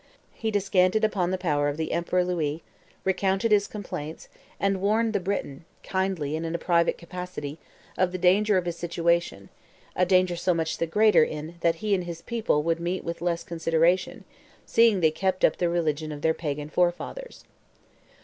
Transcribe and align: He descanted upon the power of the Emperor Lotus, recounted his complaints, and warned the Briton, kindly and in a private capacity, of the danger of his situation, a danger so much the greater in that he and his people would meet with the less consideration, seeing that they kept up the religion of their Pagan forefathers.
He 0.33 0.49
descanted 0.49 1.03
upon 1.03 1.29
the 1.29 1.37
power 1.37 1.69
of 1.69 1.77
the 1.77 1.91
Emperor 1.91 2.23
Lotus, 2.23 2.61
recounted 3.03 3.51
his 3.51 3.67
complaints, 3.67 4.29
and 4.59 4.81
warned 4.81 5.13
the 5.13 5.19
Briton, 5.19 5.63
kindly 5.83 6.35
and 6.35 6.43
in 6.43 6.55
a 6.55 6.57
private 6.57 6.97
capacity, 6.97 7.59
of 7.99 8.11
the 8.11 8.17
danger 8.17 8.57
of 8.57 8.65
his 8.65 8.75
situation, 8.75 9.49
a 9.95 10.03
danger 10.07 10.35
so 10.35 10.55
much 10.55 10.79
the 10.79 10.87
greater 10.87 11.23
in 11.23 11.53
that 11.61 11.75
he 11.85 11.93
and 11.93 12.05
his 12.05 12.23
people 12.23 12.63
would 12.63 12.79
meet 12.79 13.03
with 13.03 13.19
the 13.19 13.25
less 13.25 13.43
consideration, 13.43 14.23
seeing 14.65 14.95
that 14.95 15.01
they 15.01 15.11
kept 15.11 15.45
up 15.45 15.57
the 15.57 15.69
religion 15.69 16.11
of 16.11 16.23
their 16.23 16.33
Pagan 16.33 16.67
forefathers. 16.71 17.43